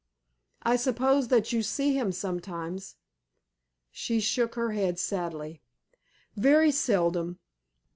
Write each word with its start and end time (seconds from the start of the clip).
"I 0.63 0.77
suppose 0.77 1.27
that 1.27 1.53
you 1.53 1.61
see 1.61 1.93
him 1.95 2.11
sometimes?" 2.11 2.95
She 3.91 4.19
shook 4.19 4.55
her 4.55 4.71
head 4.71 4.97
sadly. 4.97 5.61
"Very 6.35 6.71
seldom. 6.71 7.37